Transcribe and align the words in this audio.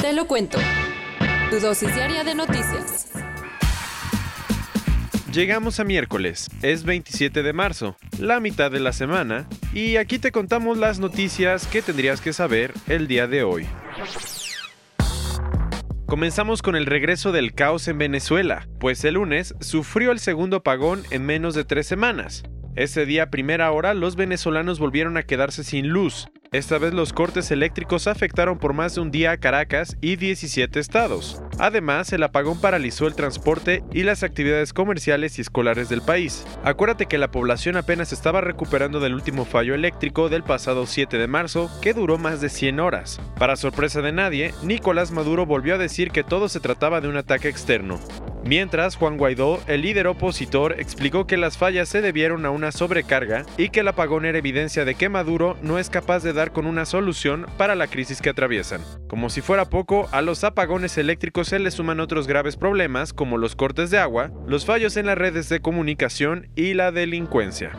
Te 0.00 0.14
lo 0.14 0.26
cuento. 0.26 0.58
Tu 1.50 1.60
dosis 1.60 1.94
diaria 1.94 2.24
de 2.24 2.34
noticias. 2.34 3.10
Llegamos 5.30 5.78
a 5.78 5.84
miércoles, 5.84 6.48
es 6.62 6.84
27 6.84 7.42
de 7.42 7.52
marzo, 7.52 7.96
la 8.18 8.40
mitad 8.40 8.70
de 8.70 8.80
la 8.80 8.92
semana, 8.94 9.46
y 9.74 9.96
aquí 9.96 10.18
te 10.18 10.32
contamos 10.32 10.78
las 10.78 11.00
noticias 11.00 11.66
que 11.66 11.82
tendrías 11.82 12.22
que 12.22 12.32
saber 12.32 12.72
el 12.88 13.08
día 13.08 13.26
de 13.26 13.42
hoy. 13.42 13.66
Comenzamos 16.06 16.62
con 16.62 16.76
el 16.76 16.86
regreso 16.86 17.30
del 17.30 17.52
caos 17.52 17.86
en 17.86 17.98
Venezuela, 17.98 18.66
pues 18.80 19.04
el 19.04 19.14
lunes 19.14 19.54
sufrió 19.60 20.12
el 20.12 20.18
segundo 20.18 20.56
apagón 20.56 21.02
en 21.10 21.26
menos 21.26 21.54
de 21.54 21.64
tres 21.64 21.86
semanas. 21.86 22.42
Ese 22.74 23.04
día 23.04 23.24
a 23.24 23.30
primera 23.30 23.70
hora 23.70 23.92
los 23.92 24.16
venezolanos 24.16 24.78
volvieron 24.78 25.18
a 25.18 25.24
quedarse 25.24 25.62
sin 25.62 25.88
luz. 25.88 26.28
Esta 26.52 26.78
vez 26.78 26.92
los 26.92 27.12
cortes 27.12 27.52
eléctricos 27.52 28.08
afectaron 28.08 28.58
por 28.58 28.72
más 28.72 28.96
de 28.96 29.02
un 29.02 29.12
día 29.12 29.30
a 29.30 29.36
Caracas 29.36 29.96
y 30.00 30.16
17 30.16 30.80
estados. 30.80 31.40
Además, 31.60 32.12
el 32.12 32.24
apagón 32.24 32.60
paralizó 32.60 33.06
el 33.06 33.14
transporte 33.14 33.84
y 33.92 34.02
las 34.02 34.24
actividades 34.24 34.72
comerciales 34.72 35.38
y 35.38 35.42
escolares 35.42 35.88
del 35.88 36.02
país. 36.02 36.44
Acuérdate 36.64 37.06
que 37.06 37.18
la 37.18 37.30
población 37.30 37.76
apenas 37.76 38.12
estaba 38.12 38.40
recuperando 38.40 38.98
del 38.98 39.14
último 39.14 39.44
fallo 39.44 39.76
eléctrico 39.76 40.28
del 40.28 40.42
pasado 40.42 40.86
7 40.86 41.18
de 41.18 41.28
marzo, 41.28 41.70
que 41.80 41.94
duró 41.94 42.18
más 42.18 42.40
de 42.40 42.48
100 42.48 42.80
horas. 42.80 43.20
Para 43.38 43.54
sorpresa 43.54 44.02
de 44.02 44.10
nadie, 44.10 44.52
Nicolás 44.64 45.12
Maduro 45.12 45.46
volvió 45.46 45.76
a 45.76 45.78
decir 45.78 46.10
que 46.10 46.24
todo 46.24 46.48
se 46.48 46.58
trataba 46.58 47.00
de 47.00 47.06
un 47.06 47.16
ataque 47.16 47.48
externo. 47.48 48.00
Mientras, 48.44 48.96
Juan 48.96 49.18
Guaidó, 49.18 49.60
el 49.66 49.82
líder 49.82 50.06
opositor, 50.06 50.76
explicó 50.78 51.26
que 51.26 51.36
las 51.36 51.58
fallas 51.58 51.88
se 51.88 52.00
debieron 52.00 52.46
a 52.46 52.50
una 52.50 52.72
sobrecarga 52.72 53.44
y 53.56 53.68
que 53.68 53.80
el 53.80 53.88
apagón 53.88 54.24
era 54.24 54.38
evidencia 54.38 54.84
de 54.84 54.94
que 54.94 55.08
Maduro 55.08 55.56
no 55.62 55.78
es 55.78 55.90
capaz 55.90 56.22
de 56.22 56.32
dar 56.32 56.52
con 56.52 56.66
una 56.66 56.86
solución 56.86 57.46
para 57.58 57.74
la 57.74 57.86
crisis 57.86 58.22
que 58.22 58.30
atraviesan. 58.30 58.80
Como 59.08 59.28
si 59.28 59.40
fuera 59.40 59.66
poco, 59.66 60.08
a 60.12 60.22
los 60.22 60.42
apagones 60.44 60.96
eléctricos 60.98 61.48
se 61.48 61.58
le 61.58 61.70
suman 61.70 62.00
otros 62.00 62.26
graves 62.26 62.56
problemas 62.56 63.12
como 63.12 63.38
los 63.38 63.56
cortes 63.56 63.90
de 63.90 63.98
agua, 63.98 64.30
los 64.46 64.64
fallos 64.64 64.96
en 64.96 65.06
las 65.06 65.18
redes 65.18 65.48
de 65.48 65.60
comunicación 65.60 66.48
y 66.54 66.74
la 66.74 66.92
delincuencia. 66.92 67.72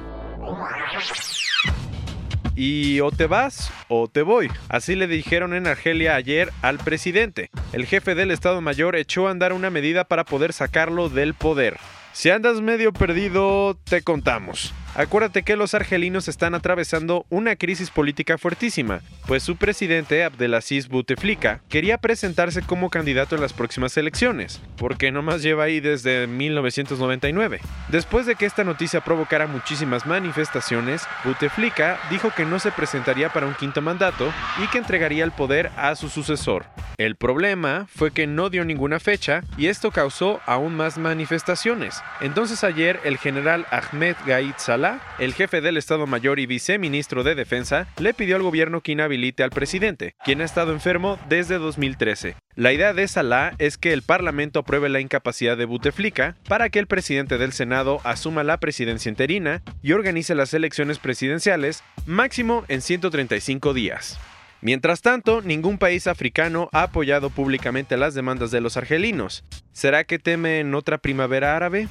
Y 2.55 2.99
o 2.99 3.11
te 3.11 3.27
vas 3.27 3.71
o 3.88 4.07
te 4.07 4.21
voy. 4.21 4.49
Así 4.69 4.95
le 4.95 5.07
dijeron 5.07 5.53
en 5.53 5.67
Argelia 5.67 6.16
ayer 6.16 6.52
al 6.61 6.77
presidente. 6.77 7.49
El 7.73 7.85
jefe 7.85 8.16
del 8.16 8.31
Estado 8.31 8.61
Mayor 8.61 8.95
echó 8.95 9.27
a 9.27 9.31
andar 9.31 9.53
una 9.53 9.69
medida 9.69 10.03
para 10.03 10.25
poder 10.25 10.53
sacarlo 10.53 11.09
del 11.09 11.33
poder. 11.33 11.77
Si 12.13 12.29
andas 12.29 12.61
medio 12.61 12.91
perdido, 12.91 13.77
te 13.85 14.02
contamos. 14.02 14.73
Acuérdate 14.94 15.44
que 15.44 15.56
los 15.56 15.73
argelinos 15.73 16.28
están 16.28 16.53
atravesando 16.53 17.25
una 17.30 17.56
crisis 17.56 17.89
política 17.89 18.38
fuertísima, 18.38 19.00
pues 19.25 19.42
su 19.42 19.56
presidente 19.56 20.25
Abdelaziz 20.25 20.89
Bouteflika 20.89 21.61
quería 21.70 21.97
presentarse 21.97 22.61
como 22.61 22.89
candidato 22.89 23.36
en 23.36 23.42
las 23.42 23.53
próximas 23.53 23.95
elecciones, 23.95 24.59
porque 24.75 25.09
nomás 25.14 25.44
lleva 25.44 25.64
ahí 25.64 25.80
desde 25.80 26.28
1999. 26.28 27.62
Después 27.88 28.25
de 28.25 28.35
que 28.35 28.46
esta 28.46 28.66
noticia 28.66 29.00
provocara 29.01 29.47
muchísimas 29.47 30.06
manifestaciones, 30.06 31.03
Bouteflika 31.24 31.97
dijo 32.09 32.31
que 32.35 32.44
no 32.44 32.59
se 32.59 32.72
presentaría 32.72 33.30
para 33.30 33.47
un 33.47 33.53
quinto 33.53 33.81
mandato 33.81 34.34
y 34.62 34.68
que 34.68 34.78
entregaría 34.78 35.24
el 35.24 35.31
poder 35.31 35.72
a 35.78 35.96
su 35.96 36.09
sucesor. 36.09 36.66
El 36.97 37.16
problema 37.16 37.88
fue 37.96 38.12
que 38.12 38.28
no 38.28 38.50
dio 38.50 38.66
ninguna 38.66 39.00
fecha 39.00 39.41
y 39.57 39.68
esto 39.68 39.91
causó 39.91 40.41
aún 40.46 40.75
más 40.75 40.97
manifestaciones. 40.97 42.03
Entonces 42.19 42.66
ayer 42.66 43.00
el 43.06 43.18
general 43.18 43.66
Ahmed 43.72 44.18
Gaid 44.25 44.53
Salah 44.57 44.81
el 45.19 45.34
jefe 45.34 45.62
del 45.62 45.78
Estado 45.78 46.08
Mayor 46.08 46.40
y 46.40 46.47
viceministro 46.47 47.24
de 47.24 47.36
Defensa, 47.36 47.88
le 48.00 48.14
pidió 48.14 48.36
al 48.36 48.42
gobierno 48.42 48.81
que 48.81 48.94
inhabilite 48.94 49.44
al 49.44 49.52
presidente, 49.52 50.16
quien 50.25 50.42
ha 50.42 50.46
estado 50.46 50.72
enfermo 50.72 51.19
desde 51.30 51.59
2013. 51.59 52.36
La 52.56 52.74
idea 52.74 52.94
de 52.94 53.08
Salah 53.08 53.53
es 53.59 53.78
que 53.78 53.94
el 53.94 54.02
Parlamento 54.02 54.59
apruebe 54.59 54.90
la 54.90 55.00
incapacidad 55.00 55.56
de 55.56 55.66
Bouteflika 55.66 56.36
para 56.47 56.69
que 56.69 56.80
el 56.80 56.88
presidente 56.88 57.38
del 57.38 57.53
Senado 57.53 58.02
asuma 58.03 58.44
la 58.44 58.59
presidencia 58.59 59.09
interina 59.09 59.62
y 59.84 59.92
organice 59.92 60.34
las 60.34 60.53
elecciones 60.53 60.98
presidenciales 60.98 61.84
máximo 62.08 62.66
en 62.68 62.81
135 62.81 63.74
días. 63.74 64.19
Mientras 64.62 65.02
tanto, 65.02 65.42
ningún 65.42 65.78
país 65.78 66.08
africano 66.08 66.69
ha 66.72 66.84
apoyado 66.84 67.30
públicamente 67.30 67.98
las 67.98 68.13
demandas 68.13 68.52
de 68.52 68.62
los 68.62 68.78
argelinos. 68.78 69.44
¿Será 69.74 70.03
que 70.03 70.19
temen 70.19 70.74
otra 70.75 70.98
primavera 71.00 71.56
árabe? 71.56 71.88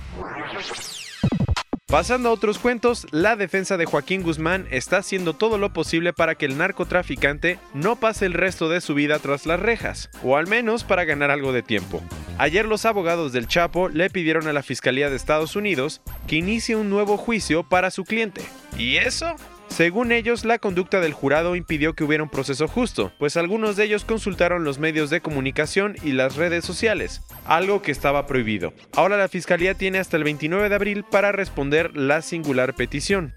Pasando 1.91 2.29
a 2.29 2.33
otros 2.33 2.61
cuentos, 2.61 3.09
la 3.11 3.35
defensa 3.35 3.77
de 3.77 3.85
Joaquín 3.85 4.23
Guzmán 4.23 4.69
está 4.71 4.99
haciendo 4.99 5.35
todo 5.35 5.59
lo 5.59 5.73
posible 5.73 6.13
para 6.13 6.37
que 6.37 6.47
el 6.47 6.57
narcotraficante 6.57 7.59
no 7.75 7.97
pase 7.97 8.27
el 8.27 8.33
resto 8.33 8.69
de 8.69 8.81
su 8.81 8.95
vida 8.95 9.19
tras 9.19 9.45
las 9.45 9.59
rejas, 9.59 10.09
o 10.23 10.37
al 10.37 10.47
menos 10.47 10.85
para 10.85 11.05
ganar 11.05 11.33
algo 11.33 11.53
de 11.53 11.65
tiempo. 11.65 12.01
Ayer 12.39 12.65
los 12.65 12.85
abogados 12.85 13.33
del 13.33 13.49
Chapo 13.49 13.89
le 13.89 14.09
pidieron 14.09 14.47
a 14.47 14.53
la 14.53 14.63
Fiscalía 14.63 15.11
de 15.11 15.17
Estados 15.17 15.57
Unidos 15.57 16.01
que 16.29 16.37
inicie 16.37 16.77
un 16.77 16.91
nuevo 16.91 17.17
juicio 17.17 17.65
para 17.65 17.91
su 17.91 18.05
cliente. 18.05 18.43
¿Y 18.79 18.99
eso? 18.99 19.35
Según 19.71 20.13
ellos, 20.13 20.45
la 20.45 20.59
conducta 20.59 21.01
del 21.01 21.15
jurado 21.15 21.57
impidió 21.57 21.95
que 21.95 22.05
hubiera 22.05 22.25
un 22.25 22.29
proceso 22.29 22.69
justo, 22.69 23.13
pues 23.19 23.37
algunos 23.37 23.77
de 23.77 23.85
ellos 23.85 24.05
consultaron 24.05 24.65
los 24.65 24.79
medios 24.79 25.09
de 25.11 25.23
comunicación 25.23 25.97
y 26.03 26.13
las 26.13 26.37
redes 26.37 26.65
sociales, 26.65 27.23
algo 27.47 27.81
que 27.81 27.93
estaba 27.93 28.27
prohibido. 28.27 28.75
Ahora 28.95 29.17
la 29.17 29.29
Fiscalía 29.29 29.75
tiene 29.75 29.99
hasta 29.99 30.17
el 30.17 30.25
29 30.25 30.69
de 30.69 30.75
abril 30.75 31.05
para 31.05 31.33
responder 31.33 31.97
la 31.97 32.21
singular 32.21 32.75
petición. 32.75 33.35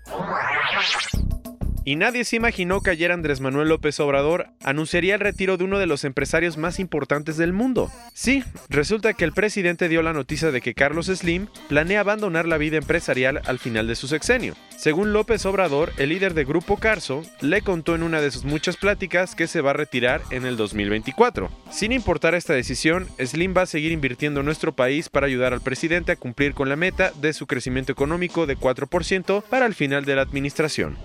Y 1.86 1.98
nadie 1.98 2.24
se 2.24 2.38
imaginó 2.38 2.82
que 2.82 2.92
ayer 2.92 3.12
Andrés 3.12 3.42
Manuel 3.42 3.68
López 3.68 4.00
Obrador 4.00 4.48
anunciaría 4.64 5.16
el 5.16 5.20
retiro 5.20 5.58
de 5.58 5.66
uno 5.66 5.80
de 5.80 5.86
los 5.86 6.06
empresarios 6.06 6.58
más 6.58 6.80
importantes 6.80 7.36
del 7.36 7.52
mundo. 7.52 7.92
Sí, 8.14 8.44
resulta 8.70 9.14
que 9.14 9.26
el 9.26 9.34
presidente 9.34 9.90
dio 9.90 10.02
la 10.02 10.14
noticia 10.14 10.52
de 10.52 10.62
que 10.62 10.74
Carlos 10.74 11.08
Slim 11.08 11.48
planea 11.68 12.00
abandonar 12.00 12.48
la 12.48 12.58
vida 12.58 12.78
empresarial 12.78 13.42
al 13.46 13.60
final 13.60 13.88
de 13.88 13.96
su 13.96 14.08
sexenio. 14.08 14.56
Según 14.78 15.14
López 15.14 15.46
Obrador, 15.46 15.92
el 15.98 16.10
líder 16.10 16.34
de 16.34 16.46
Grupo 16.46 16.78
Carso 16.78 17.24
le 17.42 17.62
contó 17.62 17.96
en 17.96 18.04
una 18.04 18.22
de 18.22 18.32
sus 18.32 18.46
muchas 18.46 18.78
pláticas 18.78 19.36
que 19.36 19.48
se 19.48 19.62
va 19.62 19.72
a 19.72 19.74
retirar 19.76 20.22
en 20.30 20.46
el 20.46 20.56
2024. 20.56 21.50
Sin 21.70 21.92
importar 21.92 22.34
esta 22.34 22.54
decisión, 22.54 23.08
Slim 23.20 23.54
va 23.56 23.64
a 23.64 23.66
seguir 23.66 23.92
invirtiendo 23.92 24.40
en 24.40 24.46
nuestro 24.46 24.74
país 24.74 25.10
para 25.10 25.28
ayudar 25.28 25.54
al 25.54 25.62
presidente 25.62 26.14
a 26.14 26.16
cumplir 26.16 26.54
con 26.54 26.70
la 26.70 26.76
meta 26.76 27.12
de 27.22 27.34
su 27.34 27.46
crecimiento 27.46 27.92
económico 27.92 28.46
de 28.46 28.58
4% 28.58 29.44
para 29.44 29.66
el 29.66 29.74
final 29.74 30.06
de 30.06 30.16
la 30.16 30.22
administración. 30.22 30.98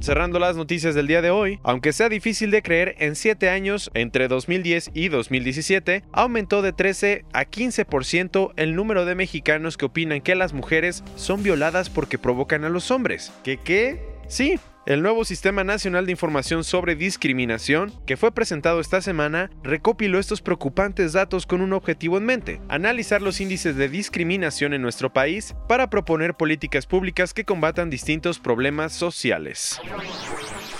Cerrando 0.00 0.38
las 0.38 0.56
noticias 0.56 0.94
del 0.94 1.06
día 1.06 1.20
de 1.20 1.30
hoy, 1.30 1.58
aunque 1.64 1.92
sea 1.92 2.08
difícil 2.08 2.50
de 2.50 2.62
creer, 2.62 2.94
en 2.98 3.16
7 3.16 3.50
años, 3.50 3.90
entre 3.94 4.28
2010 4.28 4.92
y 4.94 5.08
2017, 5.08 6.04
aumentó 6.12 6.62
de 6.62 6.72
13 6.72 7.24
a 7.32 7.44
15% 7.44 8.52
el 8.56 8.74
número 8.74 9.04
de 9.04 9.14
mexicanos 9.14 9.76
que 9.76 9.86
opinan 9.86 10.20
que 10.20 10.34
las 10.34 10.52
mujeres 10.52 11.02
son 11.16 11.42
violadas 11.42 11.90
porque 11.90 12.16
provocan 12.16 12.64
a 12.64 12.68
los 12.68 12.90
hombres. 12.90 13.32
¿Qué 13.42 13.58
qué? 13.58 14.00
Sí, 14.28 14.58
el 14.88 15.02
nuevo 15.02 15.26
Sistema 15.26 15.64
Nacional 15.64 16.06
de 16.06 16.12
Información 16.12 16.64
sobre 16.64 16.96
Discriminación, 16.96 17.92
que 18.06 18.16
fue 18.16 18.32
presentado 18.32 18.80
esta 18.80 19.02
semana, 19.02 19.50
recopiló 19.62 20.18
estos 20.18 20.40
preocupantes 20.40 21.12
datos 21.12 21.44
con 21.44 21.60
un 21.60 21.74
objetivo 21.74 22.16
en 22.16 22.24
mente, 22.24 22.62
analizar 22.70 23.20
los 23.20 23.42
índices 23.42 23.76
de 23.76 23.90
discriminación 23.90 24.72
en 24.72 24.80
nuestro 24.80 25.12
país 25.12 25.54
para 25.68 25.90
proponer 25.90 26.36
políticas 26.36 26.86
públicas 26.86 27.34
que 27.34 27.44
combatan 27.44 27.90
distintos 27.90 28.38
problemas 28.38 28.94
sociales. 28.94 29.78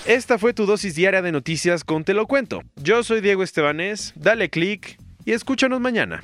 Esta 0.07 0.39
fue 0.39 0.55
tu 0.55 0.65
dosis 0.65 0.95
diaria 0.95 1.21
de 1.21 1.31
noticias 1.31 1.83
con 1.83 2.03
Te 2.03 2.15
lo 2.15 2.25
cuento. 2.25 2.63
Yo 2.77 3.03
soy 3.03 3.21
Diego 3.21 3.43
Estebanés, 3.43 4.13
dale 4.15 4.49
click 4.49 4.97
y 5.23 5.33
escúchanos 5.33 5.79
mañana. 5.79 6.23